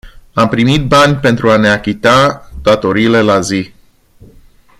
Am 0.33 0.47
primit 0.49 0.87
bani 0.87 1.15
pentru 1.15 1.49
a 1.51 1.57
ne 1.57 1.67
achita 1.69 2.51
datoriile 2.61 3.21
la 3.21 3.39
zi. 3.39 3.73